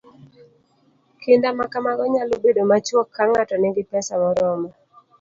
[1.21, 4.69] Kinda ma kamago nyalo bedo machuok ka ng'ato nigi pesa moromo